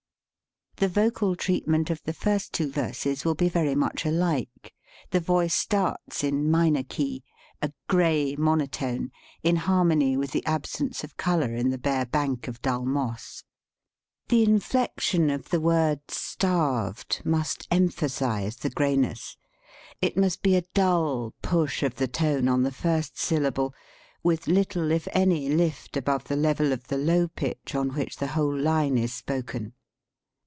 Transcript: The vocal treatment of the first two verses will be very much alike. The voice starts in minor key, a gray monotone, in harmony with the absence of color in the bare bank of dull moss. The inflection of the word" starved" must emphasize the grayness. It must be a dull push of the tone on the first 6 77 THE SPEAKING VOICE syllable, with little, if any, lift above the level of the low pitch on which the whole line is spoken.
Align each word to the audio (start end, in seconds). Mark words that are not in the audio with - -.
The 0.77 0.87
vocal 0.89 1.35
treatment 1.35 1.91
of 1.91 2.01
the 2.05 2.13
first 2.13 2.53
two 2.53 2.71
verses 2.71 3.23
will 3.23 3.35
be 3.35 3.49
very 3.49 3.75
much 3.75 4.03
alike. 4.03 4.73
The 5.11 5.19
voice 5.19 5.53
starts 5.53 6.23
in 6.23 6.49
minor 6.49 6.81
key, 6.81 7.23
a 7.61 7.71
gray 7.87 8.35
monotone, 8.35 9.11
in 9.43 9.57
harmony 9.57 10.17
with 10.17 10.31
the 10.31 10.43
absence 10.43 11.03
of 11.03 11.17
color 11.17 11.53
in 11.53 11.69
the 11.69 11.77
bare 11.77 12.07
bank 12.07 12.47
of 12.47 12.63
dull 12.63 12.83
moss. 12.83 13.43
The 14.29 14.41
inflection 14.41 15.29
of 15.29 15.49
the 15.49 15.59
word" 15.59 15.99
starved" 16.09 17.21
must 17.23 17.67
emphasize 17.69 18.55
the 18.57 18.71
grayness. 18.71 19.37
It 20.01 20.17
must 20.17 20.41
be 20.41 20.55
a 20.55 20.63
dull 20.73 21.35
push 21.43 21.83
of 21.83 21.97
the 21.97 22.07
tone 22.07 22.47
on 22.47 22.63
the 22.63 22.71
first 22.71 23.19
6 23.19 23.27
77 23.27 23.43
THE 23.43 23.47
SPEAKING 23.49 23.61
VOICE 23.63 23.77
syllable, 23.77 23.81
with 24.23 24.47
little, 24.47 24.91
if 24.91 25.07
any, 25.11 25.47
lift 25.47 25.95
above 25.95 26.23
the 26.23 26.35
level 26.35 26.73
of 26.73 26.87
the 26.87 26.97
low 26.97 27.27
pitch 27.27 27.75
on 27.75 27.89
which 27.89 28.15
the 28.17 28.29
whole 28.33 28.57
line 28.59 28.97
is 28.97 29.13
spoken. 29.13 29.73